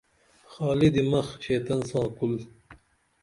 خالی 0.51 0.89
دِمخ 0.95 1.27
شیطن 1.43 1.79
ساں 1.89 2.07
کُل 2.15 2.33